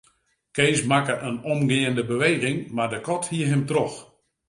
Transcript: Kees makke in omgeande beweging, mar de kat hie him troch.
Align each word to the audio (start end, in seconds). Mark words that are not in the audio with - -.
Kees 0.57 0.81
makke 0.91 1.15
in 1.29 1.37
omgeande 1.53 2.03
beweging, 2.11 2.57
mar 2.75 2.89
de 2.93 2.99
kat 3.07 3.23
hie 3.33 3.45
him 3.53 3.63
troch. 3.69 3.97